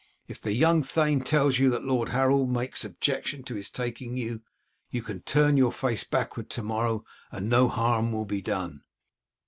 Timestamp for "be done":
8.25-8.81